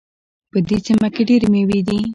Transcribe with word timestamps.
په 0.51 0.57
دې 0.67 0.77
سیمه 0.85 1.07
کې 1.13 1.21
ډېري 1.29 1.47
میوې 1.53 1.79
دي 1.87 1.99